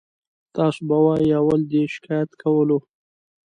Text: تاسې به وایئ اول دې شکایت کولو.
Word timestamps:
تاسې 0.55 0.81
به 0.87 0.97
وایئ 1.05 1.29
اول 1.39 1.61
دې 1.71 1.83
شکایت 1.93 2.31
کولو. 2.41 2.77